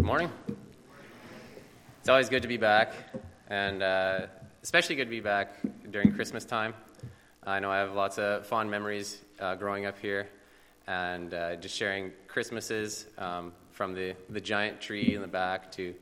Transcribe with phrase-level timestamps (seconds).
[0.00, 0.30] Good morning.
[1.98, 2.94] It's always good to be back,
[3.48, 4.28] and uh,
[4.62, 5.58] especially good to be back
[5.90, 6.72] during Christmas time.
[7.44, 10.26] I know I have lots of fond memories uh, growing up here,
[10.86, 15.94] and uh, just sharing Christmases um, from the, the giant tree in the back to,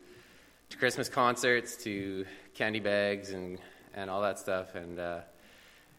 [0.71, 2.25] to Christmas concerts to
[2.55, 3.59] candy bags and,
[3.95, 4.77] and all that stuff.
[4.77, 5.19] And uh,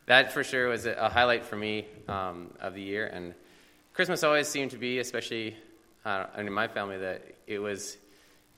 [0.05, 3.07] that for sure was a highlight for me um, of the year.
[3.07, 3.33] And
[3.93, 5.57] Christmas always seemed to be, especially
[6.05, 7.97] uh, in my family, that it was,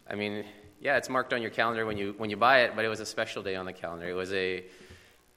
[0.08, 0.44] I mean,
[0.82, 3.00] yeah, it's marked on your calendar when you when you buy it, but it was
[3.00, 4.09] a special day on the calendar.
[4.09, 4.66] It was a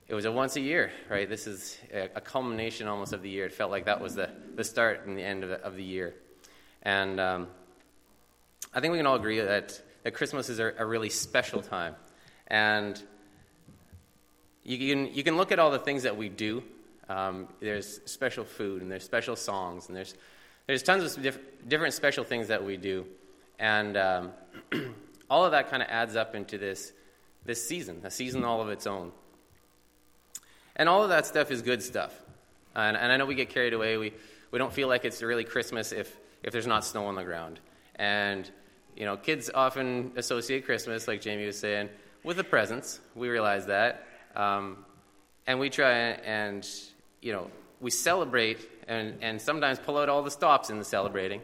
[0.09, 1.29] it was a once a year, right?
[1.29, 3.47] This is a, culmination almost of the year.
[3.47, 5.83] It felt like that was the, the start and the end of the, of the
[5.83, 6.15] year.
[6.83, 7.49] And um,
[8.75, 11.95] I think we can all agree that, that Christmas is a, a really special time.
[12.49, 13.03] And
[14.63, 16.63] you can, you can look at all the things that we do.
[17.09, 20.15] Um, there's special food, and there's special songs, and there's,
[20.67, 23.07] there's tons of diff- different special things that we do.
[23.65, 24.33] And um,
[25.31, 26.93] all of that kind of adds up into this,
[27.47, 29.11] this season, a season all of its own.
[30.77, 32.13] And all of that stuff is good stuff.
[32.77, 33.97] And, and I know we get carried away.
[33.97, 34.13] We,
[34.51, 37.59] we don't feel like it's really Christmas if, if there's not snow on the ground.
[37.97, 38.51] And,
[38.95, 41.89] you know, kids often associate Christmas, like Jamie was saying,
[42.23, 43.01] with the presents.
[43.15, 44.07] We realize that.
[44.37, 44.85] Um,
[45.47, 46.69] and we try and,
[47.23, 47.51] you know,
[47.81, 51.41] we celebrate and, and sometimes pull out all the stops in the celebrating.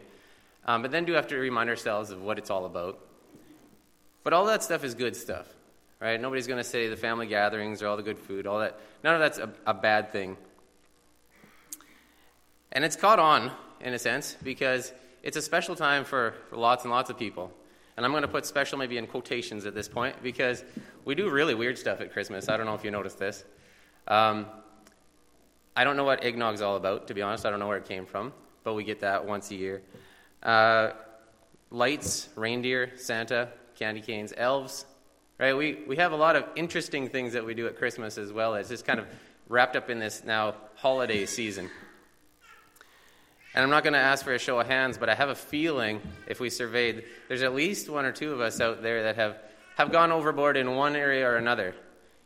[0.65, 2.99] Um, but then do have to remind ourselves of what it's all about.
[4.23, 5.47] But all that stuff is good stuff
[6.01, 6.19] right?
[6.19, 8.77] Nobody's going to say the family gatherings or all the good food, all that.
[9.03, 10.35] None of that's a, a bad thing.
[12.73, 14.91] And it's caught on, in a sense, because
[15.23, 17.51] it's a special time for, for lots and lots of people.
[17.95, 20.63] And I'm going to put special maybe in quotations at this point because
[21.05, 22.49] we do really weird stuff at Christmas.
[22.49, 23.43] I don't know if you noticed this.
[24.07, 24.47] Um,
[25.75, 27.45] I don't know what eggnog's all about, to be honest.
[27.45, 29.83] I don't know where it came from, but we get that once a year.
[30.43, 30.91] Uh,
[31.69, 34.85] lights, reindeer, Santa, candy canes, elves,
[35.41, 35.57] Right?
[35.57, 38.53] We, we have a lot of interesting things that we do at Christmas as well
[38.53, 39.07] as just kind of
[39.49, 41.67] wrapped up in this now holiday season.
[43.55, 45.35] And I'm not going to ask for a show of hands, but I have a
[45.35, 49.15] feeling if we surveyed, there's at least one or two of us out there that
[49.15, 49.39] have,
[49.77, 51.73] have gone overboard in one area or another.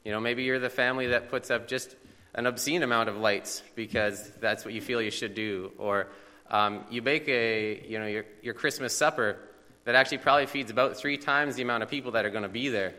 [0.04, 1.96] You know, maybe you're the family that puts up just
[2.34, 5.72] an obscene amount of lights because that's what you feel you should do.
[5.78, 6.08] Or
[6.50, 9.38] um, you bake a, you know, your, your Christmas supper
[9.86, 12.50] that actually probably feeds about three times the amount of people that are going to
[12.50, 12.94] be there.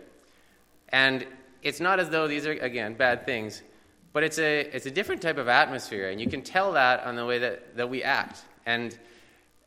[0.89, 1.27] And
[1.63, 3.63] it's not as though these are, again, bad things,
[4.13, 7.17] but it's a, it's a different type of atmosphere, and you can tell that on
[7.17, 8.41] the way that, that we act.
[8.65, 8.97] And,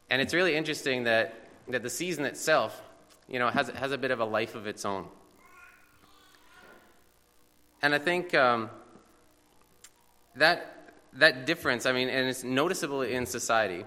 [0.09, 1.35] and it's really interesting that,
[1.67, 2.81] that the season itself,
[3.27, 5.05] you know, has, has a bit of a life of its own.
[7.81, 8.69] And I think um,
[10.35, 10.78] that,
[11.13, 13.83] that difference, I mean, and it's noticeable in society.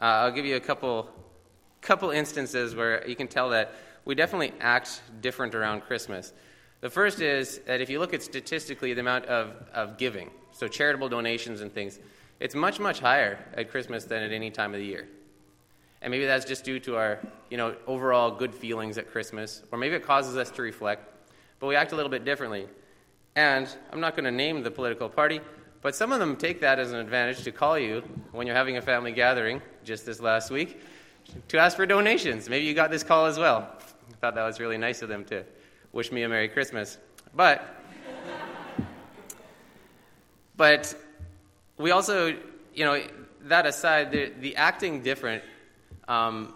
[0.00, 1.08] Uh, I'll give you a couple,
[1.80, 3.74] couple instances where you can tell that
[4.04, 6.32] we definitely act different around Christmas.
[6.80, 10.66] The first is that if you look at statistically the amount of, of giving, so
[10.66, 11.98] charitable donations and things,
[12.40, 15.08] it's much, much higher at Christmas than at any time of the year.
[16.00, 17.20] And maybe that's just due to our,
[17.50, 21.08] you know, overall good feelings at Christmas, or maybe it causes us to reflect,
[21.60, 22.66] but we act a little bit differently.
[23.36, 25.40] And I'm not going to name the political party,
[25.82, 28.76] but some of them take that as an advantage to call you when you're having
[28.76, 30.80] a family gathering, just this last week,
[31.48, 32.48] to ask for donations.
[32.48, 33.68] Maybe you got this call as well.
[34.08, 35.44] I thought that was really nice of them to
[35.92, 36.98] wish me a Merry Christmas.
[37.34, 37.66] But,
[40.56, 40.94] but
[41.78, 42.28] we also,
[42.74, 43.02] you know,
[43.42, 45.42] that aside, the, the acting different,
[46.06, 46.54] um,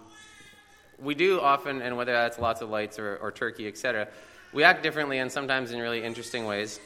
[1.00, 4.08] we do often, and whether that's lots of lights or, or turkey, etc.,
[4.52, 6.78] we act differently and sometimes in really interesting ways.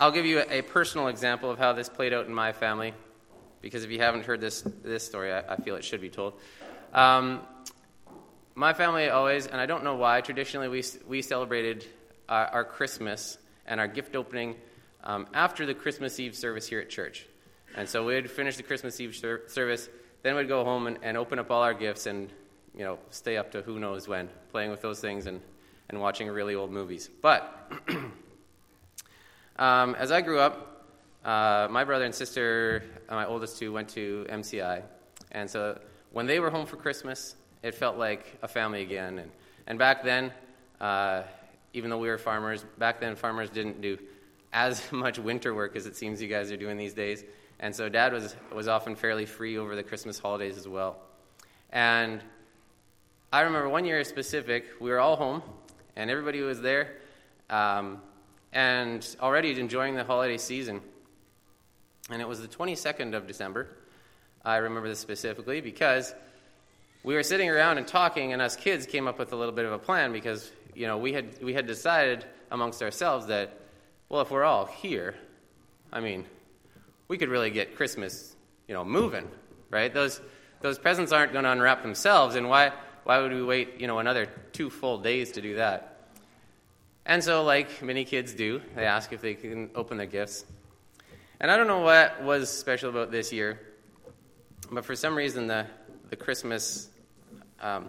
[0.00, 2.94] I'll give you a, personal example of how this played out in my family,
[3.60, 6.34] because if you haven't heard this, this story, I, I feel it should be told.
[6.92, 7.42] Um,
[8.56, 11.86] my family always, and I don't know why, traditionally we, we celebrated
[12.28, 14.56] our, our Christmas and our gift opening
[15.04, 17.24] um, after the Christmas Eve service here at church.
[17.76, 19.88] And so we'd finish the Christmas Eve ser- service,
[20.22, 22.30] then we'd go home and, and open up all our gifts and,
[22.76, 25.40] you know, stay up to who knows when, playing with those things and,
[25.88, 27.08] and watching really old movies.
[27.22, 27.70] But
[29.56, 30.86] um, as I grew up,
[31.24, 34.82] uh, my brother and sister, uh, my oldest two, went to MCI.
[35.32, 35.78] And so
[36.12, 39.18] when they were home for Christmas, it felt like a family again.
[39.18, 39.30] And,
[39.66, 40.32] and back then,
[40.80, 41.22] uh,
[41.72, 43.98] even though we were farmers, back then farmers didn't do
[44.52, 47.24] as much winter work as it seems you guys are doing these days.
[47.60, 50.98] And so dad was, was often fairly free over the Christmas holidays as well.
[51.70, 52.20] And
[53.32, 55.42] I remember one year specific, we were all home,
[55.96, 56.96] and everybody was there,
[57.50, 58.00] um,
[58.54, 60.80] and already enjoying the holiday season.
[62.08, 63.68] And it was the 22nd of December.
[64.44, 66.14] I remember this specifically because
[67.02, 69.64] we were sitting around and talking, and us kids came up with a little bit
[69.64, 73.58] of a plan because you know we had we had decided amongst ourselves that
[74.08, 75.14] well, if we're all here,
[75.92, 76.24] I mean,
[77.08, 78.36] we could really get Christmas
[78.68, 79.28] you know moving,
[79.70, 79.92] right?
[79.92, 80.20] Those
[80.60, 82.72] those presents aren't going to unwrap themselves, and why
[83.04, 85.93] why would we wait you know another two full days to do that?
[87.06, 90.44] And so, like many kids do, they ask if they can open their gifts.
[91.38, 93.60] And I don't know what was special about this year,
[94.70, 95.66] but for some reason, the,
[96.08, 96.88] the Christmas,
[97.60, 97.88] um,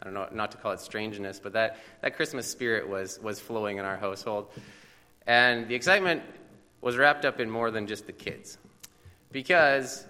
[0.00, 3.38] I don't know, not to call it strangeness, but that, that Christmas spirit was, was
[3.38, 4.48] flowing in our household.
[5.26, 6.22] And the excitement
[6.80, 8.56] was wrapped up in more than just the kids.
[9.32, 10.06] Because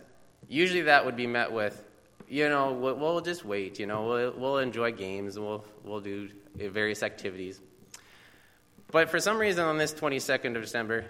[0.49, 1.83] usually that would be met with,
[2.29, 6.29] you know, we'll, we'll just wait, you know, we'll, we'll enjoy games we'll, we'll do
[6.55, 7.61] various activities.
[8.91, 11.07] But for some reason, on this 22nd of December,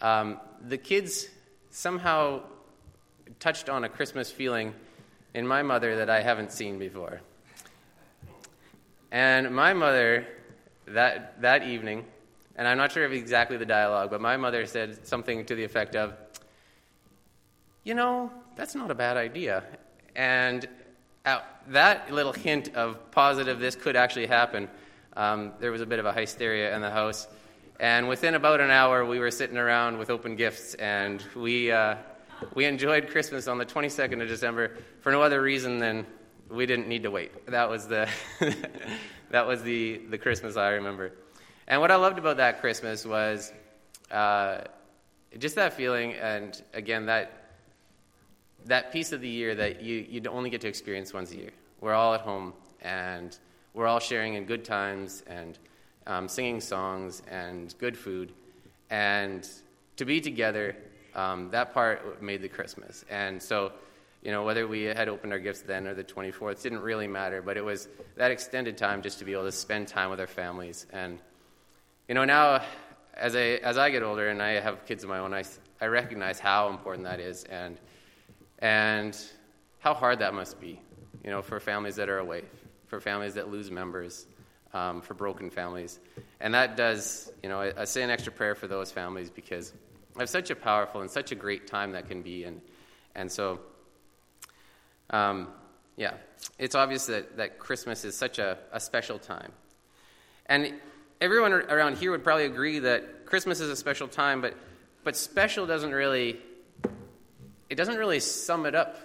[0.00, 1.28] um, the kids
[1.70, 2.42] somehow
[3.38, 4.74] touched on a Christmas feeling
[5.34, 7.20] in my mother that I haven't seen before.
[9.10, 10.26] And my mother,
[10.86, 12.04] that, that evening,
[12.56, 15.64] and I'm not sure of exactly the dialogue, but my mother said something to the
[15.64, 16.14] effect of,
[17.84, 19.64] You know, that's not a bad idea.
[20.14, 20.68] And
[21.24, 24.68] uh, that little hint of positive, this could actually happen,
[25.16, 27.26] um, there was a bit of a hysteria in the house.
[27.80, 31.96] And within about an hour, we were sitting around with open gifts, and we, uh,
[32.54, 36.06] we enjoyed Christmas on the 22nd of December for no other reason than
[36.50, 37.46] we didn't need to wait.
[37.46, 38.08] That was the,
[39.30, 41.12] that was the, the Christmas I remember.
[41.68, 43.52] And what I loved about that Christmas was
[44.10, 44.62] uh,
[45.38, 47.52] just that feeling, and again, that,
[48.66, 51.50] that piece of the year that you, you only get to experience once a year.
[51.80, 52.52] We're all at home,
[52.82, 53.38] and
[53.74, 55.58] we're all sharing in good times and
[56.06, 58.32] um, singing songs and good food.
[58.90, 59.48] And
[59.96, 60.76] to be together,
[61.14, 63.04] um, that part made the Christmas.
[63.08, 63.72] And so,
[64.22, 67.42] you know, whether we had opened our gifts then or the 24th didn't really matter,
[67.42, 70.26] but it was that extended time just to be able to spend time with our
[70.26, 70.86] families.
[70.92, 71.18] And,
[72.08, 72.62] you know, now
[73.14, 75.44] as I, as I get older and I have kids of my own, I,
[75.80, 77.78] I recognize how important that is and,
[78.58, 79.16] and
[79.78, 80.80] how hard that must be,
[81.24, 82.42] you know, for families that are away,
[82.90, 84.26] for families that lose members,
[84.74, 86.00] um, for broken families.
[86.40, 89.72] And that does, you know, I, I, say an extra prayer for those families because
[90.16, 92.44] I have such a powerful and such a great time that can be.
[92.44, 92.60] And,
[93.14, 93.60] and so,
[95.10, 95.48] um,
[95.96, 96.14] yeah,
[96.58, 99.52] it's obvious that, that Christmas is such a, a special time.
[100.46, 100.74] And
[101.20, 104.54] everyone around here would probably agree that Christmas is a special time, but,
[105.04, 106.38] but special doesn't really,
[107.68, 108.96] it doesn't really sum it up.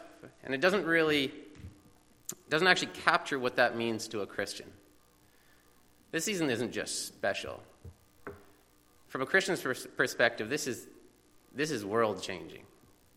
[0.44, 1.32] And it doesn't really
[2.50, 4.68] doesn't actually capture what that means to a Christian.
[6.12, 7.62] This season isn't just special.
[9.08, 9.62] From a Christian's
[9.96, 10.88] perspective, this is,
[11.54, 12.64] this is world changing.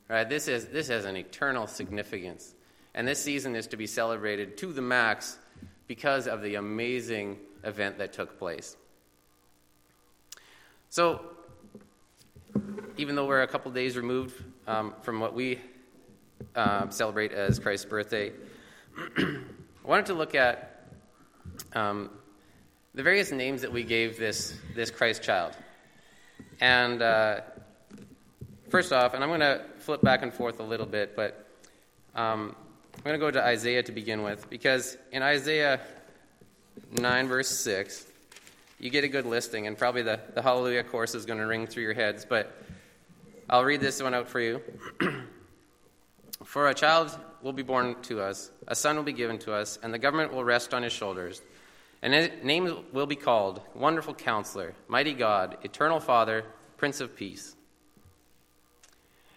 [0.08, 0.28] Right?
[0.28, 2.54] This, is, this has an eternal significance.
[2.94, 5.38] And this season is to be celebrated to the max
[5.86, 8.76] because of the amazing event that took place.
[10.90, 11.20] So,
[12.96, 15.60] even though we're a couple days removed um, from what we
[16.56, 18.32] uh, celebrate as Christ's birthday,
[19.18, 19.38] I
[19.84, 20.88] wanted to look at
[21.72, 22.10] um,
[22.94, 25.52] the various names that we gave this, this Christ child.
[26.60, 27.42] And uh,
[28.70, 31.46] first off, and I'm going to flip back and forth a little bit, but
[32.16, 32.56] um,
[32.96, 35.80] I'm going to go to Isaiah to begin with, because in Isaiah
[36.92, 38.04] 9, verse 6,
[38.80, 41.68] you get a good listing, and probably the, the Hallelujah chorus is going to ring
[41.68, 42.52] through your heads, but
[43.48, 44.60] I'll read this one out for you.
[46.44, 49.78] For a child will be born to us, a son will be given to us,
[49.82, 51.42] and the government will rest on his shoulders.
[52.02, 56.44] And his name will be called Wonderful Counselor, Mighty God, Eternal Father,
[56.76, 57.56] Prince of Peace.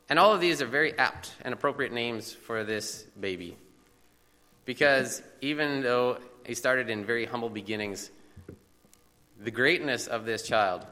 [0.10, 3.58] And all of these are very apt and appropriate names for this baby.
[4.66, 8.12] Because even though he started in very humble beginnings,
[9.40, 10.86] the greatness of this child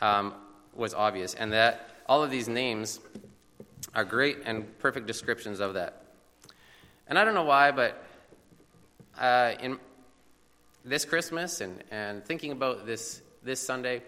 [0.00, 0.32] um,
[0.74, 3.00] was obvious, and that all of these names
[3.94, 5.99] are great and perfect descriptions of that.
[7.10, 8.04] And I don't know why, but
[9.18, 9.80] uh, in
[10.84, 14.02] this Christmas and, and thinking about this, this Sunday,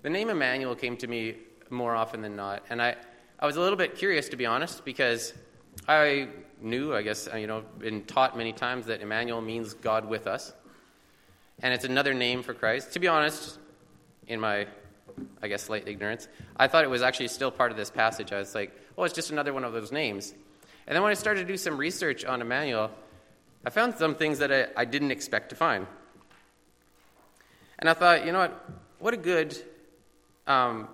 [0.00, 1.34] the name Emmanuel came to me
[1.68, 2.62] more often than not.
[2.70, 2.96] And I,
[3.38, 5.34] I was a little bit curious, to be honest, because
[5.86, 6.28] I
[6.62, 10.54] knew, I guess, you know, been taught many times that Emmanuel means God with us.
[11.60, 12.94] And it's another name for Christ.
[12.94, 13.58] To be honest,
[14.28, 14.66] in my,
[15.42, 16.26] I guess, slight ignorance,
[16.56, 18.32] I thought it was actually still part of this passage.
[18.32, 20.32] I was like, oh, it's just another one of those names.
[20.86, 22.90] And then when I started to do some research on Emmanuel,
[23.64, 25.86] I found some things that I, I didn't expect to find.
[27.78, 28.70] And I thought, you know what?
[28.98, 29.56] What a good,
[30.46, 30.88] um,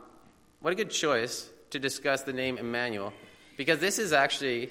[0.60, 3.12] what a good choice to discuss the name Emmanuel,
[3.56, 4.70] because this is actually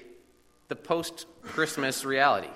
[0.68, 2.50] the post Christmas reality.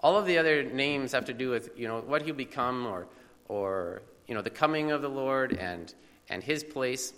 [0.00, 3.06] All of the other names have to do with you know what he'll become or
[3.48, 5.94] or you know the coming of the Lord and
[6.28, 7.12] and his place.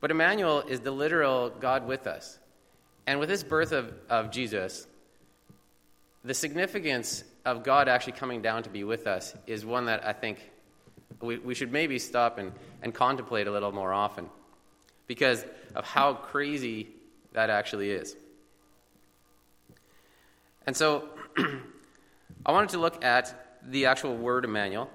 [0.00, 2.38] But Emmanuel is the literal God with us.
[3.06, 4.86] And with this birth of, of Jesus,
[6.24, 10.12] the significance of God actually coming down to be with us is one that I
[10.12, 10.50] think
[11.20, 14.28] we, we should maybe stop and, and contemplate a little more often
[15.06, 15.44] because
[15.74, 16.88] of how crazy
[17.32, 18.16] that actually is.
[20.66, 21.08] And so
[22.46, 24.90] I wanted to look at the actual word Emmanuel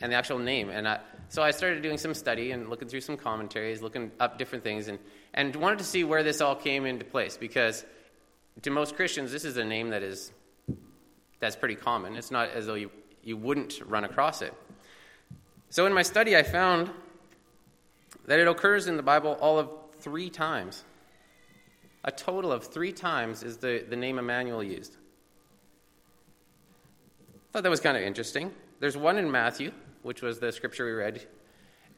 [0.00, 0.70] and the actual name.
[0.70, 4.38] And I, so I started doing some study and looking through some commentaries, looking up
[4.38, 4.98] different things, and,
[5.34, 7.84] and wanted to see where this all came into place because
[8.62, 10.32] to most Christians, this is a name that is
[11.40, 12.16] that's pretty common.
[12.16, 12.90] It's not as though you,
[13.22, 14.54] you wouldn't run across it.
[15.68, 16.88] So in my study, I found
[18.26, 20.84] that it occurs in the Bible all of three times.
[22.04, 24.96] A total of three times is the, the name Emmanuel used.
[27.32, 28.50] I Thought that was kind of interesting.
[28.80, 29.72] There's one in Matthew,
[30.02, 31.26] which was the scripture we read,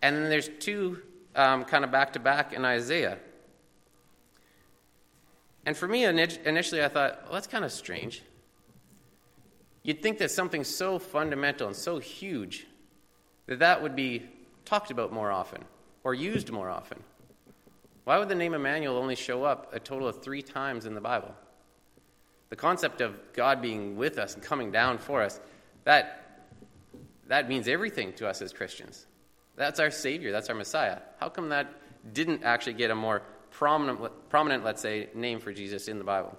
[0.02, 1.02] and then there's two
[1.34, 3.18] um, kind of back to back in Isaiah.
[5.66, 8.22] And for me, initially, I thought, well, that's kind of strange.
[9.82, 12.66] You'd think that something so fundamental and so huge
[13.46, 14.22] that that would be
[14.64, 15.64] talked about more often
[16.04, 17.02] or used more often.
[18.04, 21.00] Why would the name Emmanuel only show up a total of three times in the
[21.00, 21.34] Bible?
[22.48, 25.40] The concept of God being with us and coming down for us,
[25.82, 26.46] that,
[27.26, 29.06] that means everything to us as Christians.
[29.56, 30.98] That's our Savior, that's our Messiah.
[31.18, 31.72] How come that
[32.12, 33.22] didn't actually get a more
[33.56, 36.36] prominent, prominent let's say, name for Jesus in the Bible?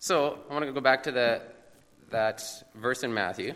[0.00, 1.42] So I want to go back to the,
[2.10, 2.42] that
[2.74, 3.54] verse in Matthew.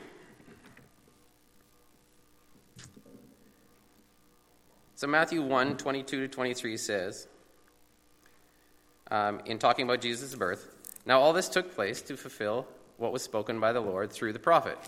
[4.95, 7.27] So Matthew 1 22 to 23 says,
[9.11, 10.69] um, in talking about Jesus' birth,
[11.05, 14.39] now all this took place to fulfill what was spoken by the Lord through the
[14.39, 14.79] prophet.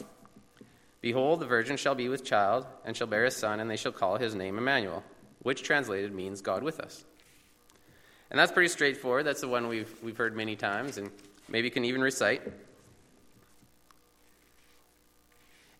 [1.00, 3.92] Behold, the virgin shall be with child, and shall bear a son, and they shall
[3.92, 5.04] call his name Emmanuel,
[5.48, 7.04] which translated means God with us.
[8.30, 9.24] And that's pretty straightforward.
[9.26, 10.98] That's the one we've, we've heard many times.
[10.98, 11.10] And
[11.48, 12.42] Maybe can even recite.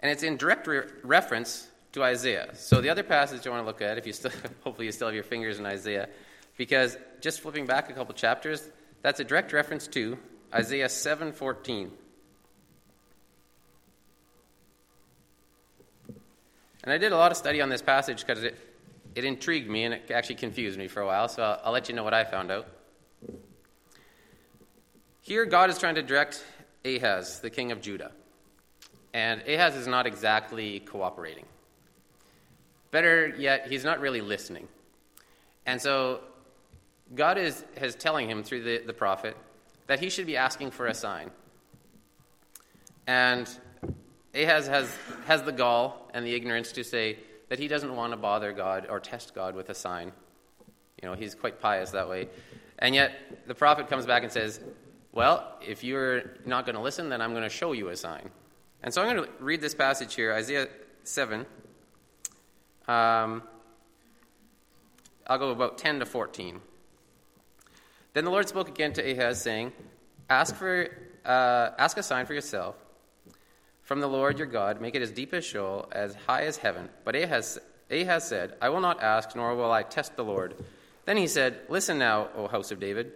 [0.00, 2.50] And it's in direct re- reference to Isaiah.
[2.54, 4.30] So the other passage I want to look at, if you still,
[4.64, 6.08] hopefully you still have your fingers in Isaiah,
[6.56, 8.66] because just flipping back a couple chapters,
[9.02, 10.16] that's a direct reference to
[10.54, 11.90] Isaiah 7:14.
[16.84, 18.56] And I did a lot of study on this passage because it,
[19.18, 21.88] it intrigued me and it actually confused me for a while, so I'll, I'll let
[21.88, 22.68] you know what I found out.
[25.22, 26.44] Here, God is trying to direct
[26.84, 28.12] Ahaz, the king of Judah.
[29.12, 31.46] And Ahaz is not exactly cooperating.
[32.92, 34.68] Better yet, he's not really listening.
[35.66, 36.20] And so,
[37.12, 39.36] God is, is telling him through the, the prophet
[39.88, 41.32] that he should be asking for a sign.
[43.08, 43.50] And
[44.32, 44.96] Ahaz has,
[45.26, 47.18] has the gall and the ignorance to say
[47.48, 50.12] that he doesn't want to bother God or test God with a sign.
[51.02, 52.28] You know, he's quite pious that way.
[52.78, 53.12] And yet,
[53.46, 54.60] the prophet comes back and says,
[55.12, 58.30] well, if you're not going to listen, then I'm going to show you a sign.
[58.82, 60.68] And so I'm going to read this passage here, Isaiah
[61.04, 61.40] 7.
[62.86, 63.42] Um,
[65.26, 66.60] I'll go about 10 to 14.
[68.14, 69.72] Then the Lord spoke again to Ahaz, saying,
[70.30, 70.88] Ask, for,
[71.24, 72.76] uh, ask a sign for yourself
[73.88, 76.90] from the Lord your God, make it as deep as Sheol, as high as heaven.
[77.06, 77.58] But Ahaz,
[77.90, 80.54] Ahaz said, I will not ask, nor will I test the Lord.
[81.06, 83.12] Then he said, Listen now, O house of David.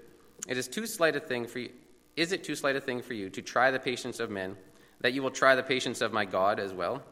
[0.48, 1.68] It is too slight a thing for you,
[2.16, 4.56] is it too slight a thing for you to try the patience of men,
[5.02, 7.02] that you will try the patience of my God as well?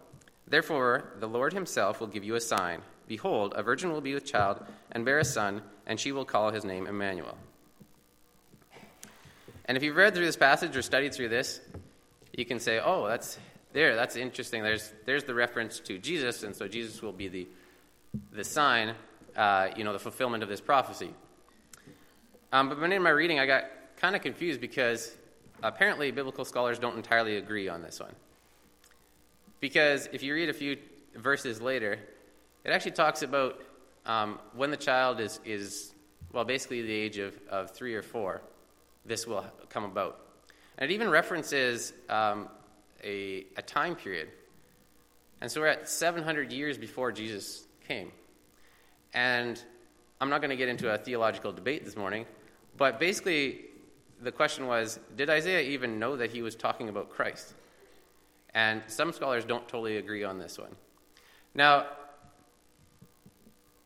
[0.48, 2.80] Therefore, the Lord himself will give you a sign.
[3.08, 6.50] Behold, a virgin will be with child and bear a son, and she will call
[6.50, 7.36] his name Emmanuel.
[9.66, 11.60] And if you've read through this passage or studied through this,
[12.34, 13.38] you can say, oh, that's
[13.72, 14.62] there, that's interesting.
[14.62, 17.48] There's, there's the reference to Jesus, and so Jesus will be the,
[18.32, 18.94] the sign,
[19.36, 21.14] uh, you know, the fulfillment of this prophecy.
[22.52, 23.64] Um, but when in my reading, I got
[23.96, 25.16] kind of confused because
[25.62, 28.14] apparently biblical scholars don't entirely agree on this one.
[29.60, 30.78] Because if you read a few
[31.14, 31.98] verses later,
[32.64, 33.60] it actually talks about
[34.06, 35.92] um, when the child is, is,
[36.32, 38.40] well, basically the age of, of three or four,
[39.04, 40.18] this will come about.
[40.78, 42.48] And it even references um,
[43.02, 44.28] a, a time period.
[45.40, 48.12] And so we're at 700 years before Jesus came.
[49.14, 49.62] And
[50.20, 52.26] I'm not going to get into a theological debate this morning,
[52.76, 53.62] but basically,
[54.22, 57.54] the question was did Isaiah even know that he was talking about Christ?
[58.54, 60.74] And some scholars don't totally agree on this one.
[61.54, 61.86] Now,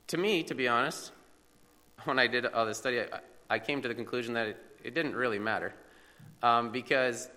[0.09, 1.13] to me, to be honest,
[2.05, 4.95] when I did all this study, I, I came to the conclusion that it, it
[4.95, 5.75] didn't really matter.
[6.43, 7.29] Um, because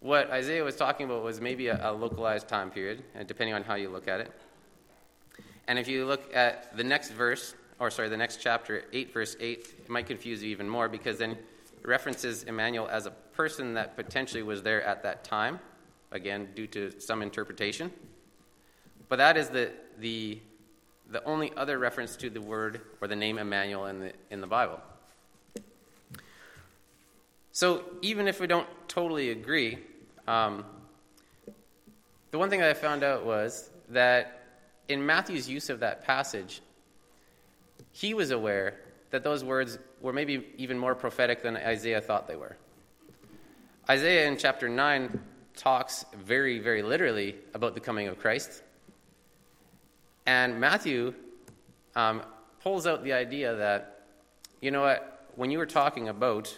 [0.00, 3.62] what Isaiah was talking about was maybe a, a localized time period, uh, depending on
[3.62, 4.32] how you look at it.
[5.68, 9.36] And if you look at the next verse, or sorry, the next chapter, 8, verse
[9.38, 13.74] 8, it might confuse you even more because then it references Emmanuel as a person
[13.74, 15.60] that potentially was there at that time,
[16.10, 17.92] again, due to some interpretation.
[19.08, 20.40] But that is the, the,
[21.10, 24.46] the only other reference to the word or the name Emmanuel in the, in the
[24.46, 24.80] Bible.
[27.52, 29.78] So even if we don't totally agree,
[30.30, 30.64] um,
[32.30, 34.44] the one thing that I found out was that
[34.88, 36.60] in Matthew's use of that passage,
[37.90, 38.78] he was aware
[39.10, 42.56] that those words were maybe even more prophetic than Isaiah thought they were.
[43.88, 45.18] Isaiah in chapter 9
[45.56, 48.62] talks very, very literally about the coming of Christ.
[50.26, 51.12] And Matthew
[51.96, 52.22] um,
[52.62, 54.04] pulls out the idea that,
[54.60, 56.56] you know what, when you were talking about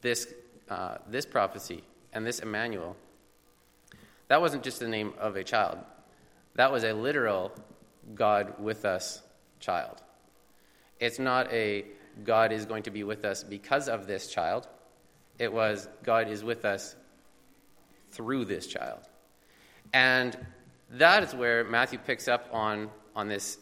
[0.00, 0.26] this,
[0.68, 1.84] uh, this prophecy
[2.16, 2.96] and this Emmanuel,
[4.28, 5.78] that wasn't just the name of a child.
[6.54, 7.52] That was a literal
[8.14, 9.20] God with us
[9.60, 10.02] child.
[10.98, 11.84] It's not a
[12.24, 14.66] God is going to be with us because of this child.
[15.38, 16.96] It was God is with us
[18.12, 19.00] through this child.
[19.92, 20.38] And
[20.92, 23.58] that is where Matthew picks up on, on this,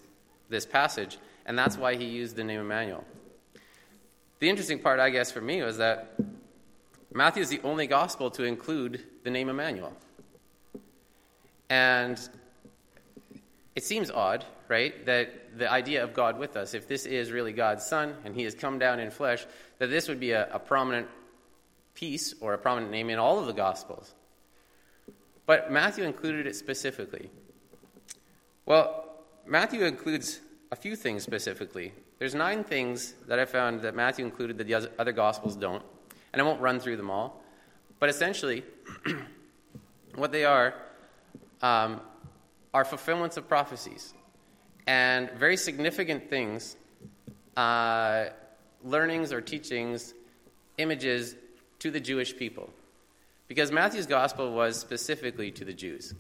[0.49, 3.04] this passage, and that's why he used the name Emmanuel.
[4.38, 6.14] The interesting part, I guess, for me was that
[7.16, 9.92] Matthew is the only gospel to include the name Emmanuel.
[11.71, 12.21] And
[13.76, 17.52] it seems odd, right, that the idea of God with us, if this is really
[17.52, 19.47] God's Son and He has come down in flesh,
[19.78, 21.06] that this would be a, a prominent
[21.94, 24.12] piece or a prominent name in all of the Gospels.
[25.47, 27.30] But Matthew included it specifically.
[28.66, 29.04] Well,
[29.47, 30.40] Matthew includes
[30.73, 31.92] a few things specifically.
[32.18, 35.85] There's nine things that I found that Matthew included that the other Gospels don't,
[36.35, 37.43] and I won't run through them all.
[37.99, 38.64] But essentially,
[40.14, 40.75] what they are
[41.62, 42.00] um,
[42.73, 44.13] are fulfillments of prophecies
[44.87, 46.76] and very significant things,
[47.56, 48.26] uh,
[48.82, 50.13] learnings or teachings,
[50.76, 51.37] images
[51.78, 52.71] to the Jewish people.
[53.49, 56.15] Because Matthew's gospel was specifically to the Jews.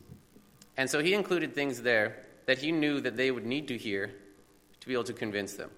[0.76, 4.12] And so he included things there that he knew that they would need to hear
[4.80, 5.70] to be able to convince them.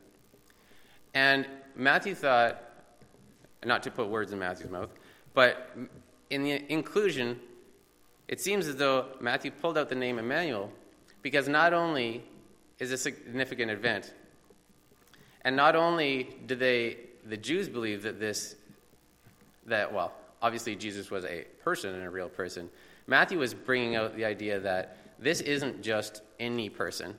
[1.14, 2.62] And Matthew thought,
[3.66, 4.90] not to put words in Matthew's mouth,
[5.34, 5.70] but
[6.30, 7.38] in the inclusion,
[8.28, 10.70] it seems as though Matthew pulled out the name Emmanuel
[11.22, 12.24] because not only
[12.78, 14.12] is a significant event,
[15.42, 18.56] and not only do they, the Jews believe that this,
[19.66, 22.68] that, well, obviously Jesus was a person and a real person,
[23.06, 27.14] Matthew was bringing out the idea that this isn't just any person.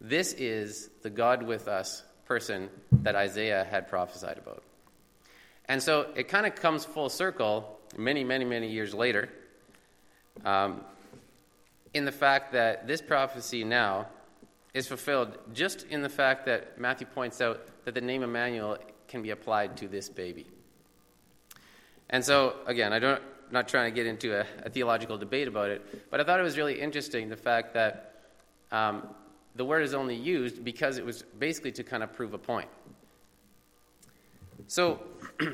[0.00, 2.70] This is the God with us person
[3.02, 4.62] that Isaiah had prophesied about.
[5.70, 9.28] And so it kind of comes full circle many, many, many years later
[10.44, 10.80] um,
[11.94, 14.08] in the fact that this prophecy now
[14.74, 19.22] is fulfilled just in the fact that Matthew points out that the name Emmanuel can
[19.22, 20.44] be applied to this baby.
[22.08, 25.46] And so, again, I don't, I'm not trying to get into a, a, theological debate
[25.46, 28.24] about it, but I thought it was really interesting the fact that
[28.72, 29.06] um,
[29.54, 32.68] the word is only used because it was basically to kind of prove a point.
[34.70, 35.00] So,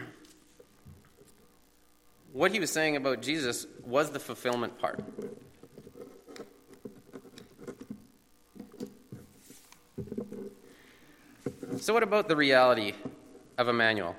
[2.34, 5.02] what he was saying about Jesus was the fulfillment part.
[11.78, 12.92] So, what about the reality
[13.56, 14.14] of Emmanuel?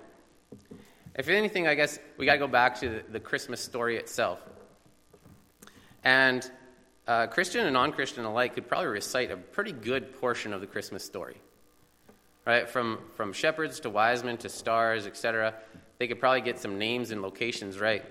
[1.13, 4.39] If anything, I guess we got to go back to the, Christmas story itself.
[6.03, 6.49] And
[7.07, 10.65] uh, Christian and non Christian alike could probably recite a pretty good portion of the
[10.65, 11.37] Christmas story.
[12.47, 12.67] Right?
[12.67, 15.53] From, from shepherds to wise men to stars, etc
[15.97, 18.05] they could probably get some names and locations right.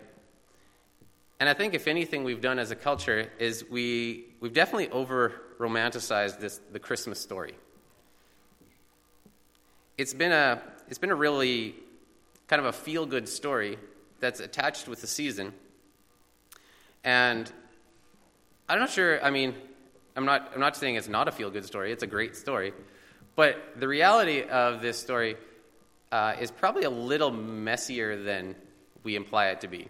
[1.38, 5.32] And I think, if anything, we've done as a culture is we, we've definitely over
[5.58, 7.54] romanticized this, the Christmas story.
[9.98, 11.74] It's been, a, it's been a really
[12.48, 13.78] kind of a feel good story
[14.20, 15.52] that's attached with the season.
[17.04, 17.50] And
[18.68, 19.54] I'm not sure, I mean,
[20.16, 22.72] I'm not, I'm not saying it's not a feel good story, it's a great story.
[23.36, 25.36] But the reality of this story
[26.10, 28.56] uh, is probably a little messier than
[29.04, 29.88] we imply it to be.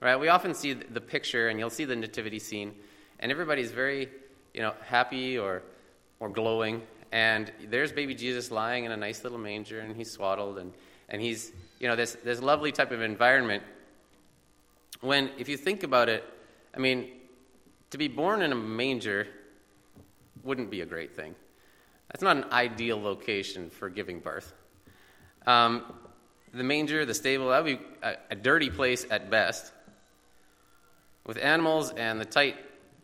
[0.00, 0.16] Right?
[0.16, 2.74] We often see the picture, and you'll see the nativity scene,
[3.18, 4.08] and everybody's very,
[4.54, 5.62] you know, happy or
[6.20, 10.58] or glowing, and there's baby Jesus lying in a nice little manger, and he's swaddled,
[10.58, 10.72] and
[11.08, 13.62] and he's, you know, this this lovely type of environment.
[15.00, 16.24] When, if you think about it,
[16.74, 17.10] I mean,
[17.90, 19.26] to be born in a manger
[20.42, 21.34] wouldn't be a great thing.
[22.10, 24.52] That's not an ideal location for giving birth.
[25.46, 25.84] Um,
[26.52, 29.72] the manger, the stable, that would be a, a dirty place at best.
[31.24, 32.56] With animals and the tight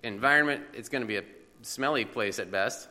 [0.02, 1.24] environment, it's going to be a
[1.62, 2.88] smelly place at best.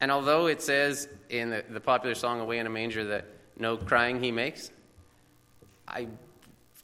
[0.00, 3.24] And although it says in the, the, popular song Away in a Manger that
[3.58, 4.70] no crying he makes,
[5.88, 6.08] I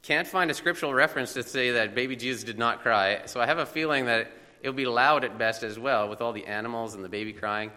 [0.03, 3.23] can't find a scriptural reference to say that baby Jesus did not cry.
[3.27, 6.33] So I have a feeling that it'll be loud at best as well, with all
[6.33, 7.71] the animals and the baby crying.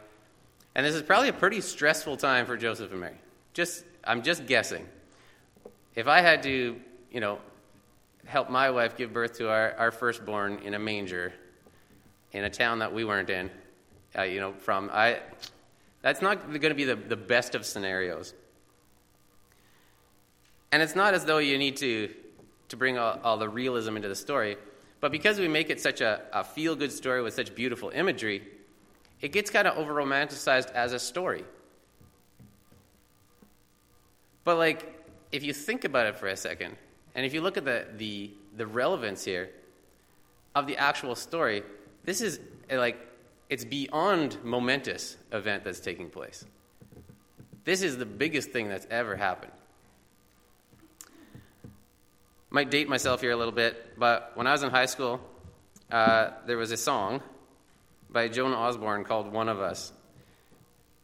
[0.76, 3.18] And this is probably a pretty stressful time for Joseph and Mary.
[3.54, 4.86] Just, I'm just guessing.
[5.96, 6.76] If I had to,
[7.10, 7.40] you know,
[8.26, 11.34] help my wife give birth to our, our firstborn in a manger
[12.34, 13.50] in a town that we weren't in,
[14.18, 15.20] uh, you know, from, I,
[16.02, 18.34] that's not going to be the, the best of scenarios.
[20.74, 22.14] And it's not as though you need to,
[22.68, 24.58] to bring all, all the realism into the story,
[25.00, 28.44] but because we make it such a, a feel good story with such beautiful imagery,
[29.22, 31.44] it gets kind of over romanticized as a story.
[34.44, 36.76] But, like, if you think about it for a second,
[37.16, 39.50] and if you look at the, the, the relevance here
[40.54, 41.64] of the actual story,
[42.04, 42.40] this is
[42.72, 42.98] like,
[43.50, 46.46] it's beyond momentous event that's taking place.
[47.64, 49.52] This is the biggest thing that's ever happened
[52.56, 55.20] might date myself here a little bit, but when I was in high school,
[55.92, 57.22] uh, there was a song
[58.16, 59.94] by Joan Osborne called One of Us.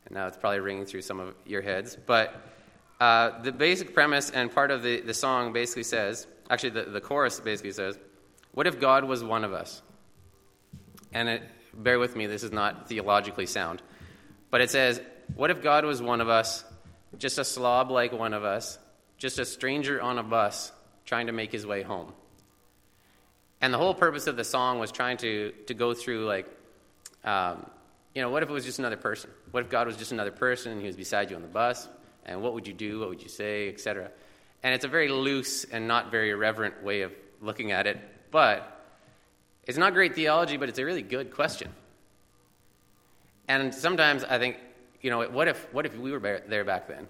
[0.05, 1.95] And now it's probably ringing through some of your heads.
[2.07, 2.33] But
[2.99, 7.01] uh, the basic premise and part of the, the song basically says actually, the, the
[7.01, 7.99] chorus basically says,
[8.53, 9.83] What if God was one of us?
[11.11, 11.43] And it,
[11.73, 13.83] bear with me, this is not theologically sound.
[14.49, 14.99] But it says,
[15.35, 16.63] What if God was one of us,
[17.17, 18.79] just a slob like one of us,
[19.17, 20.71] just a stranger on a bus?
[21.03, 22.13] trying to make his way home.
[23.59, 26.47] And the whole purpose of the song was trying to, to go through, like,
[27.23, 27.65] um,
[28.13, 29.29] you know, what if it was just another person?
[29.51, 31.87] What if God was just another person he was beside you on the bus?
[32.25, 32.99] And what would you do?
[32.99, 33.69] What would you say?
[33.69, 34.11] Etc.
[34.63, 37.99] And it's a very loose and not very reverent way of looking at it.
[38.31, 38.79] But
[39.65, 41.69] it's not great theology, but it's a really good question.
[43.47, 44.57] And sometimes I think,
[45.01, 47.07] you know, what if, what if we were there back then?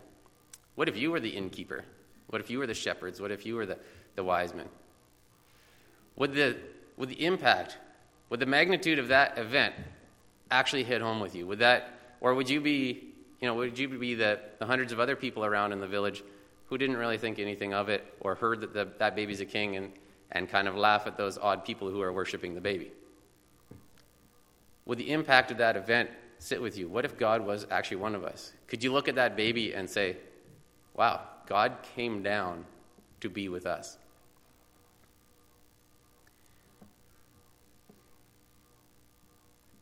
[0.76, 1.84] What if you were the innkeeper?
[2.28, 3.19] What if you were the shepherds?
[3.19, 3.78] What if you were the,
[4.15, 4.67] the wise men?
[6.15, 6.58] Would the,
[6.97, 7.78] would the impact,
[8.30, 9.76] would the magnitude of that event
[10.52, 11.48] actually hit home with you?
[11.48, 15.00] Would that, or would you be, you know, would you be the, the hundreds of
[15.00, 16.24] other people around in the village
[16.68, 19.76] who didn't really think anything of it or heard that the, that baby's a king
[19.76, 19.92] and,
[20.32, 22.92] and kind of laugh at those odd people who are worshiping the baby?
[24.86, 26.10] Would the impact of that event
[26.40, 26.88] sit with you?
[26.88, 28.52] What if God was actually one of us?
[28.68, 30.18] Could you look at that baby and say,
[30.94, 32.66] wow, God came down
[33.22, 33.98] to be with us.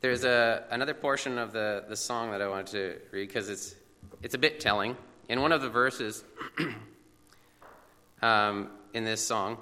[0.01, 3.75] There's a, another portion of the, the song that I wanted to read because it's,
[4.23, 4.95] it's a bit telling.
[5.27, 6.23] In one of the verses
[8.21, 9.57] um, in this song,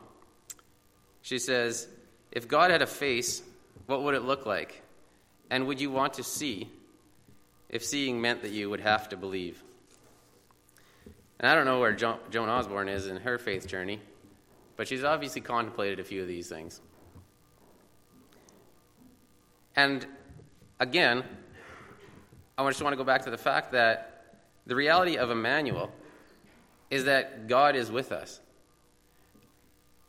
[1.23, 1.88] she says,
[2.32, 3.41] If God had a face,
[3.88, 4.84] what would it look like?
[5.50, 6.69] And would you want to see
[7.69, 9.63] if seeing meant that you would have to believe?
[11.39, 14.00] And I don't know where jo- Joan Osborne is in her faith journey,
[14.76, 16.80] but she's obviously contemplated a few of these things.
[19.76, 20.06] And
[20.80, 21.24] again,
[22.58, 24.36] I just want to go back to the fact that
[24.66, 25.92] the reality of Emmanuel
[26.90, 28.40] is that God is with us.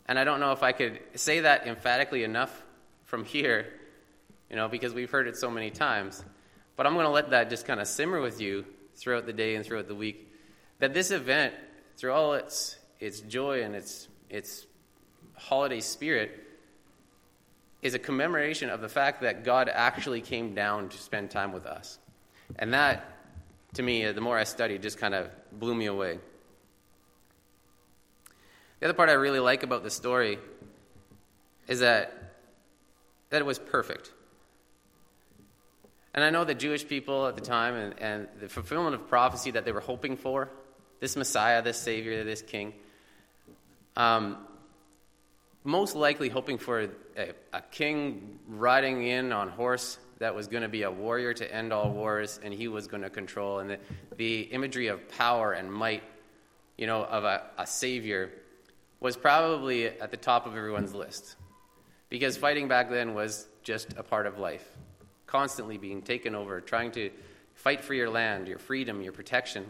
[0.06, 2.62] And I don't know if I could say that emphatically enough
[3.04, 3.66] from here,
[4.48, 6.24] you know, because we've heard it so many times.
[6.76, 8.64] But I'm going to let that just kind of simmer with you
[8.96, 10.32] throughout the day and throughout the week
[10.78, 11.54] that this event,
[11.96, 14.66] through all its, its joy and its, its
[15.34, 16.47] holiday spirit,
[17.82, 21.66] is a commemoration of the fact that God actually came down to spend time with
[21.66, 21.98] us.
[22.56, 23.04] And that,
[23.74, 26.18] to me, the more I studied, just kind of blew me away.
[28.80, 30.38] The other part I really like about the story
[31.66, 32.12] is that,
[33.30, 34.12] that it was perfect.
[36.14, 39.52] And I know the Jewish people at the time and, and the fulfillment of prophecy
[39.52, 40.50] that they were hoping for
[41.00, 42.72] this Messiah, this Savior, this King,
[43.96, 44.36] um,
[45.68, 50.68] most likely hoping for a, a king riding in on horse that was going to
[50.68, 53.58] be a warrior to end all wars, and he was going to control.
[53.58, 53.78] And the,
[54.16, 56.02] the imagery of power and might,
[56.78, 58.30] you know, of a, a savior
[58.98, 61.36] was probably at the top of everyone's list.
[62.08, 64.66] Because fighting back then was just a part of life.
[65.26, 67.10] Constantly being taken over, trying to
[67.52, 69.66] fight for your land, your freedom, your protection.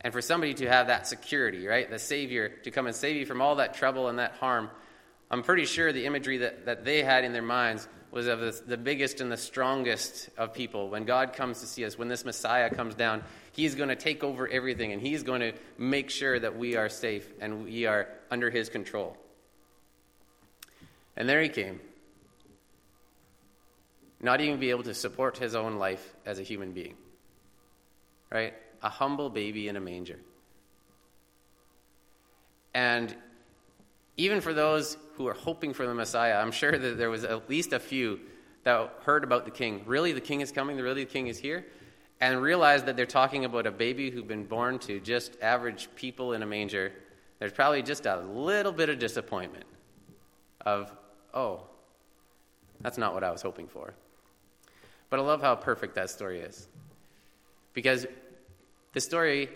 [0.00, 1.90] And for somebody to have that security, right?
[1.90, 4.70] The Savior to come and save you from all that trouble and that harm
[5.30, 8.62] I'm pretty sure the imagery that, that they had in their minds was of the,
[8.66, 10.88] the biggest and the strongest of people.
[10.88, 14.24] When God comes to see us, when this Messiah comes down, He's going to take
[14.24, 18.08] over everything and He's going to make sure that we are safe and we are
[18.30, 19.16] under His control.
[21.16, 21.80] And there He came.
[24.20, 26.94] Not even be able to support His own life as a human being.
[28.30, 28.54] Right?
[28.82, 30.18] A humble baby in a manger.
[32.72, 33.14] And
[34.16, 37.50] even for those who are hoping for the Messiah, I'm sure that there was at
[37.50, 38.20] least a few
[38.62, 39.82] that heard about the king.
[39.84, 40.76] Really, the king is coming?
[40.78, 41.66] Really, the king is here?
[42.20, 46.32] And realized that they're talking about a baby who'd been born to just average people
[46.32, 46.92] in a manger.
[47.38, 49.64] There's probably just a little bit of disappointment
[50.64, 50.92] of,
[51.34, 51.62] oh,
[52.80, 53.94] that's not what I was hoping for.
[55.10, 56.68] But I love how perfect that story is.
[57.74, 58.06] Because
[58.92, 59.48] the story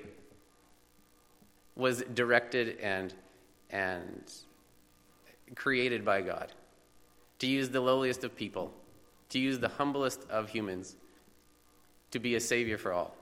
[1.77, 3.14] was directed and,
[3.70, 4.33] and
[5.55, 6.52] created by God,
[7.38, 8.72] to use the lowliest of people,
[9.31, 10.96] to use the humblest of humans,
[12.11, 13.14] to be a savior for all.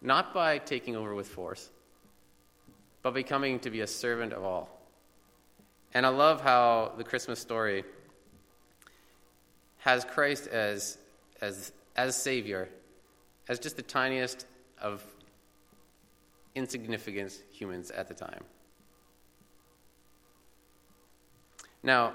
[0.00, 1.70] Not by taking over with force,
[3.02, 4.80] but becoming to be a servant of all.
[5.94, 7.84] And I love how the Christmas story
[9.78, 10.98] has Christ as,
[11.40, 12.68] as, as Savior,
[13.48, 14.46] as just the tiniest
[14.80, 15.04] of
[16.54, 18.44] insignificant humans at the time.
[21.82, 22.14] Now,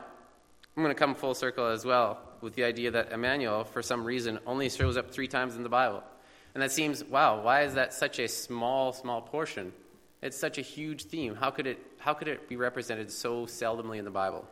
[0.75, 4.03] I'm going to come full circle as well with the idea that Emmanuel, for some
[4.03, 6.03] reason, only shows up three times in the Bible.
[6.53, 9.73] And that seems, wow, why is that such a small, small portion?
[10.21, 11.35] It's such a huge theme.
[11.35, 14.45] How could it, how could it be represented so seldomly in the Bible?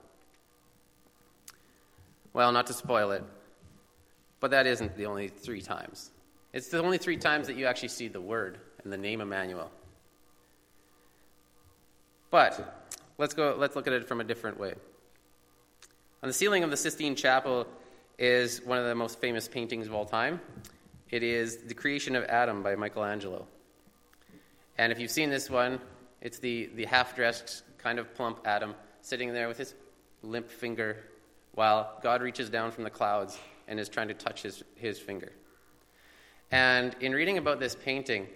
[2.34, 3.23] Well, not to spoil it,
[4.39, 6.12] but that isn't the only three times.
[6.54, 9.71] It's the only three times that you actually see the word and the name Emmanuel.
[12.30, 12.86] But
[13.17, 14.75] let's go let's look at it from a different way.
[16.23, 17.67] On the ceiling of the Sistine Chapel
[18.17, 20.39] is one of the most famous paintings of all time.
[21.12, 23.45] It is The Creation of Adam by Michelangelo.
[24.78, 25.80] And if you've seen this one,
[26.21, 29.75] it's the, the half dressed, kind of plump Adam sitting there with his
[30.23, 30.97] limp finger
[31.54, 35.32] while God reaches down from the clouds and is trying to touch his, his finger.
[36.49, 38.28] And in reading about this painting,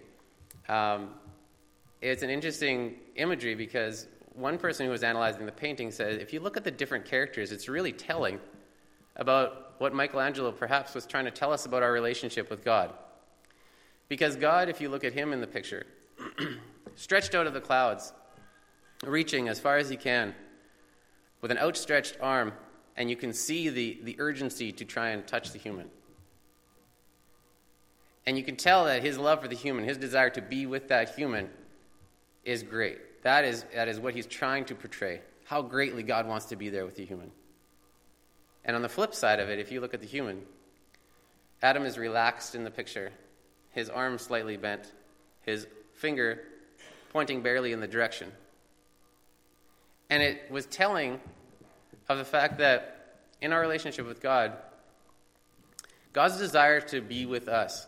[0.68, 1.12] um,
[2.02, 4.06] it's an interesting imagery because
[4.40, 7.52] one person who was analyzing the painting said if you look at the different characters,
[7.52, 8.40] it's really telling
[9.18, 12.94] about what Michelangelo perhaps was trying to tell us about our relationship with God.
[14.08, 15.86] Because God, if you look at him in the picture,
[16.96, 18.14] stretched out of the clouds,
[19.04, 20.34] reaching as far as he can
[21.42, 22.54] with an outstretched arm,
[22.96, 25.90] and you can see the, the urgency to try and touch the human.
[28.26, 30.88] And you can tell that his love for the human, his desire to be with
[30.90, 31.50] that human,
[32.44, 33.00] is great.
[33.24, 35.22] That is, that is what he's trying to portray.
[35.46, 37.32] How greatly God wants to be there with the human.
[38.64, 40.44] And on the flip side of it, if you look at the human,
[41.62, 43.12] Adam is relaxed in the picture,
[43.72, 44.92] his arm slightly bent,
[45.42, 46.40] his finger
[47.10, 48.32] pointing barely in the direction.
[50.10, 51.20] And it was telling
[52.08, 54.54] of the fact that in our relationship with God,
[56.14, 57.88] God's desire to be with us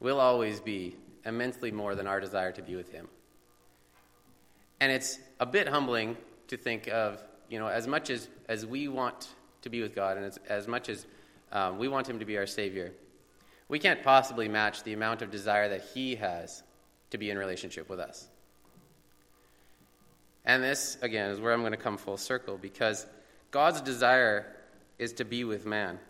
[0.00, 3.08] will always be immensely more than our desire to be with Him.
[4.82, 6.16] And it's a bit humbling
[6.48, 9.28] to think of, you know, as much as, as we want
[9.60, 11.06] to be with God and as, as much as
[11.52, 12.92] um, we want Him to be our Savior,
[13.68, 16.64] we can't possibly match the amount of desire that He has
[17.10, 18.26] to be in relationship with us.
[20.44, 23.06] And this, again, is where I'm going to come full circle because
[23.52, 24.46] God's desire
[24.98, 26.00] is to be with man.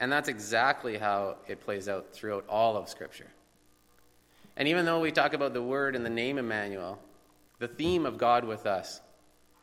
[0.00, 3.30] And that's exactly how it plays out throughout all of Scripture.
[4.54, 6.98] And even though we talk about the word and the name Emmanuel,
[7.64, 9.00] the theme of God with us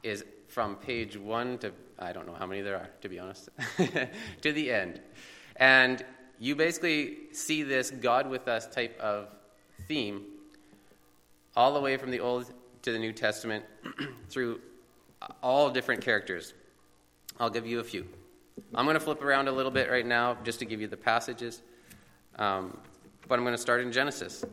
[0.01, 3.49] is from page one to, I don't know how many there are, to be honest,
[4.41, 4.99] to the end.
[5.57, 6.03] And
[6.39, 9.27] you basically see this God with us type of
[9.87, 10.23] theme
[11.55, 13.65] all the way from the Old to the New Testament
[14.29, 14.61] through
[15.43, 16.55] all different characters.
[17.39, 18.07] I'll give you a few.
[18.73, 20.97] I'm going to flip around a little bit right now just to give you the
[20.97, 21.61] passages,
[22.39, 22.79] um,
[23.27, 24.43] but I'm going to start in Genesis.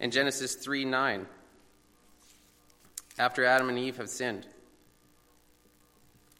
[0.00, 1.26] In Genesis 3 9
[3.20, 4.46] after Adam and Eve have sinned.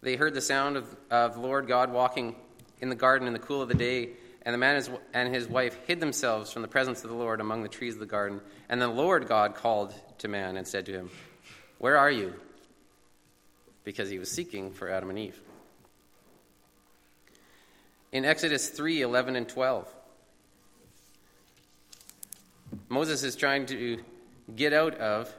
[0.01, 2.35] They heard the sound of, of Lord God walking
[2.81, 4.09] in the garden in the cool of the day,
[4.43, 7.63] and the man and his wife hid themselves from the presence of the Lord among
[7.63, 8.41] the trees of the garden.
[8.71, 11.11] And the Lord God called to man and said to him,
[11.77, 12.33] Where are you?
[13.85, 15.39] Because he was seeking for Adam and Eve.
[18.11, 19.95] In Exodus 3 11 and 12,
[22.89, 24.03] Moses is trying to
[24.57, 25.31] get out of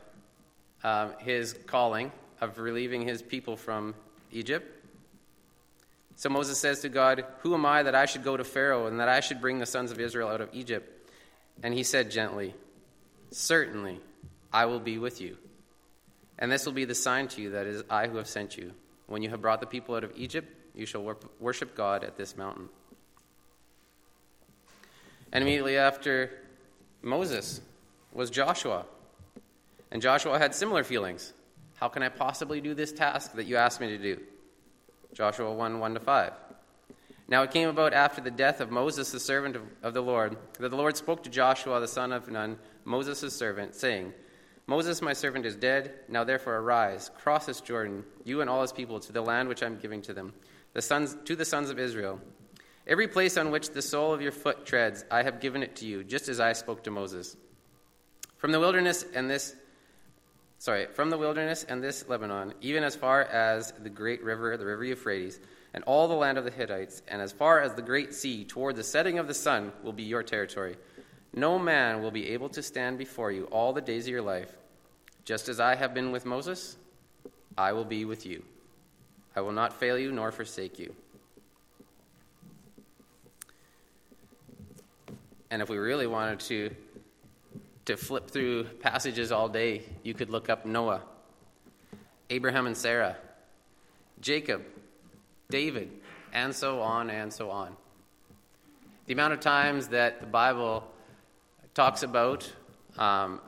[0.84, 3.94] um, his calling of relieving his people from
[4.32, 4.82] Egypt.
[6.16, 9.00] So Moses says to God, Who am I that I should go to Pharaoh and
[9.00, 11.10] that I should bring the sons of Israel out of Egypt?
[11.64, 12.54] And he said gently,
[13.32, 14.00] Certainly,
[14.52, 15.38] I will be with you.
[16.38, 18.58] And this will be the sign to you that it is I who have sent
[18.58, 18.74] you.
[19.08, 22.36] When you have brought the people out of Egypt, you shall worship God at this
[22.36, 22.70] mountain.
[25.32, 26.32] And immediately after
[27.02, 27.62] Moses
[28.14, 28.86] was Joshua.
[29.92, 31.34] And Joshua had similar feelings.
[31.76, 34.22] How can I possibly do this task that you asked me to do?
[35.14, 36.34] Joshua 1 1 to 5.
[37.28, 40.38] Now it came about after the death of Moses, the servant of, of the Lord,
[40.60, 44.14] that the Lord spoke to Joshua, the son of Nun, Moses' servant, saying,
[44.68, 45.94] Moses, my servant, is dead.
[46.08, 49.64] Now therefore arise, cross this Jordan, you and all his people, to the land which
[49.64, 50.34] I am giving to them,
[50.74, 52.20] the sons, to the sons of Israel.
[52.88, 55.86] Every place on which the sole of your foot treads, I have given it to
[55.86, 57.36] you, just as I spoke to Moses.
[58.38, 59.56] From the wilderness and this
[60.62, 64.66] sorry, from the wilderness and this Lebanon, even as far as the great river, the
[64.66, 65.40] river Euphrates,
[65.74, 68.76] and all the land of the Hittites, and as far as the great sea, toward
[68.76, 70.76] the setting of the sun, will be your territory.
[71.34, 74.56] No man will be able to stand before you all the days of your life.
[75.26, 76.78] Just as I have been with Moses,
[77.58, 78.44] I will be with you.
[79.36, 80.94] I will not fail you nor forsake you.
[85.50, 86.76] And if we really wanted to
[87.86, 91.02] to flip through passages all day, you could look up Noah,
[92.30, 93.18] Abraham and Sarah,
[94.20, 94.64] Jacob,
[95.50, 95.90] David,
[96.34, 97.76] and so on and so on.
[99.08, 100.88] The amount of times that the Bible
[101.74, 102.52] talks about
[102.98, 103.42] um,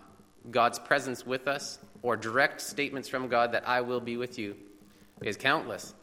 [0.49, 4.55] God's presence with us or direct statements from God that I will be with you
[5.21, 5.93] is countless.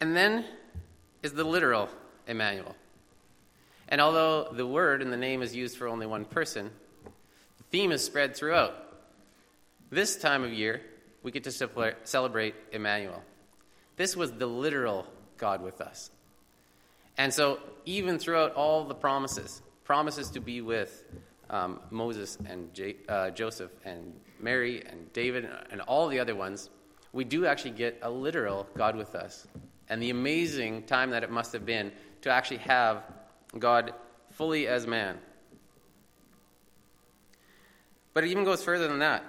[0.00, 0.44] And then
[1.22, 1.88] is the literal
[2.26, 2.74] Emmanuel.
[3.90, 6.70] And although the word and the name is used for only one person,
[7.58, 8.74] the theme is spread throughout.
[9.90, 10.80] This time of year,
[11.22, 13.22] we get to celebrate Emmanuel.
[13.96, 16.10] This was the literal God with us.
[17.18, 21.04] And so, even throughout all the promises, promises to be with
[21.50, 26.70] um, Moses and J- uh, Joseph and Mary and David and all the other ones,
[27.12, 29.46] we do actually get a literal God with us.
[29.88, 31.90] And the amazing time that it must have been
[32.22, 33.02] to actually have
[33.58, 33.92] God
[34.30, 35.18] fully as man.
[38.12, 39.24] But it even goes further than that.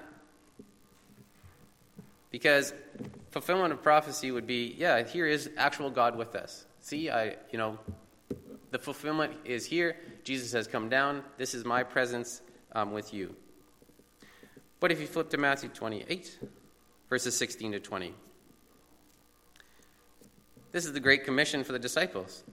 [2.32, 2.74] Because
[3.32, 6.66] fulfillment of prophecy would be, yeah, here is actual God with us.
[6.82, 7.78] See, I, you know,
[8.72, 9.98] the fulfillment is here.
[10.24, 11.24] Jesus has come down.
[11.38, 12.42] This is my presence
[12.74, 13.36] um, with you.
[14.80, 16.40] But if you flip to Matthew 28,
[17.10, 18.14] verses 16 to 20,
[20.72, 22.44] this is the Great Commission for the disciples.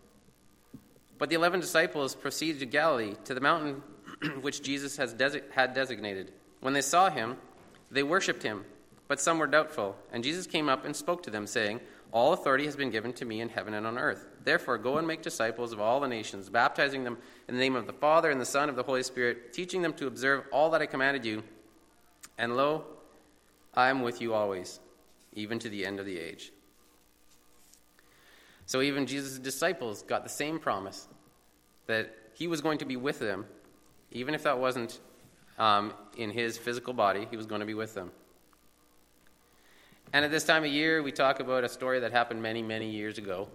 [1.19, 3.83] But the eleven disciples proceeded to Galilee, to the mountain
[4.41, 6.33] which Jesus desi- had designated.
[6.61, 7.37] When they saw him,
[7.91, 8.65] they worshipped him,
[9.09, 9.97] but some were doubtful.
[10.13, 11.81] And Jesus came up and spoke to them, saying,
[12.13, 14.27] All authority has been given to me in heaven and on earth.
[14.45, 17.87] Therefore, go and make disciples of all the nations, baptizing them in the name of
[17.87, 20.83] the Father, and the Son, and the Holy Spirit, teaching them to observe all that
[20.83, 21.43] I commanded you.
[22.37, 22.85] And lo,
[23.75, 24.81] I am with you always,
[25.33, 26.53] even to the end of the age.
[28.69, 31.09] So even Jesus' disciples got the same promise
[31.87, 33.47] that he was going to be with them,
[34.13, 35.01] even if that wasn't
[35.59, 38.11] um, in his physical body, he was going to be with them.
[40.13, 42.91] And at this time of year, we talk about a story that happened many, many
[42.91, 43.49] years ago.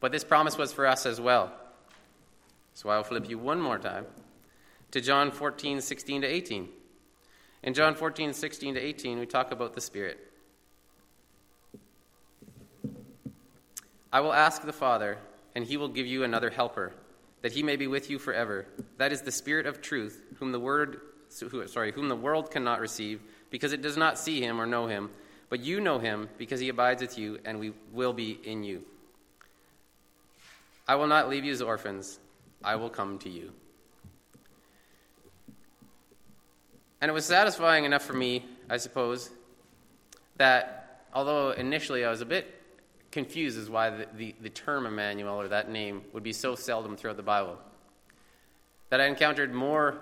[0.00, 1.50] But this promise was for us as well.
[2.74, 4.04] So I'll flip you one more time
[4.90, 6.68] to John 14, 16 to 18.
[7.62, 10.27] In John 14, 16 to 18, we talk about the Spirit.
[14.12, 15.18] I will ask the Father,
[15.54, 16.92] and he will give you another helper,
[17.42, 18.66] that he may be with you forever.
[18.96, 23.20] That is the Spirit of truth, whom the word sorry, whom the world cannot receive,
[23.50, 25.10] because it does not see him or know him.
[25.50, 28.82] But you know him, because he abides with you, and we will be in you.
[30.86, 32.18] I will not leave you as orphans,
[32.64, 33.52] I will come to you.
[37.00, 39.30] And it was satisfying enough for me, I suppose,
[40.38, 42.57] that although initially I was a bit
[43.10, 46.96] confused as why the, the, the, term Emmanuel or that name would be so seldom
[46.96, 47.56] throughout the Bible.
[48.90, 49.98] That I encountered more,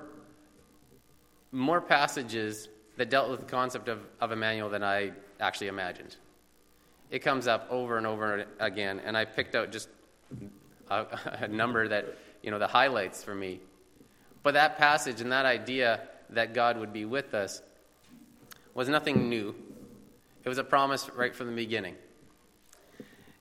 [1.53, 6.17] more passages that dealt with the concept of, of Emmanuel than I actually imagined.
[7.11, 9.89] It comes up over and over again, and I picked out just
[10.91, 11.07] a,
[11.43, 13.61] a number that, you know, the highlights for me.
[14.43, 17.63] But that passage and that idea that God would be with us
[18.75, 19.55] was nothing new.
[20.45, 21.97] It was a promise right from the beginning.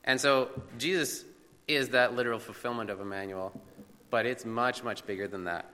[0.06, 1.26] And so Jesus
[1.68, 3.51] is that literal fulfillment of Emmanuel,
[4.10, 5.66] but it's much, much bigger than that.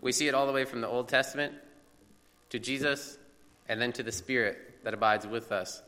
[0.00, 1.52] We see it all the way from the Old Testament
[2.50, 3.18] to Jesus
[3.68, 5.82] and then to the Spirit that abides with us,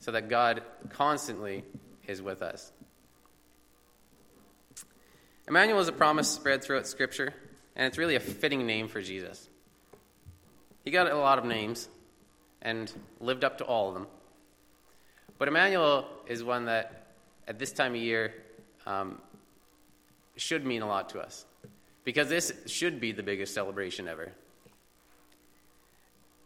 [0.00, 1.64] so that God constantly
[2.06, 2.70] is with us.
[5.46, 7.32] Emmanuel is a promise spread throughout Scripture,
[7.74, 9.48] and it's really a fitting name for Jesus.
[10.84, 11.88] He got a lot of names
[12.60, 14.06] and lived up to all of them.
[15.38, 17.06] But Emmanuel is one that,
[17.46, 18.34] at this time of year,
[18.86, 19.20] um,
[20.36, 21.46] should mean a lot to us.
[22.04, 24.32] Because this should be the biggest celebration ever.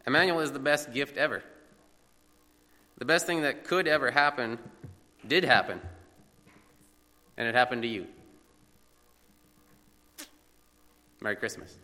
[0.07, 1.43] Emmanuel is the best gift ever.
[2.99, 4.59] The best thing that could ever happen
[5.27, 5.81] did happen.
[7.37, 8.07] And it happened to you.
[11.21, 11.77] Merry Christmas.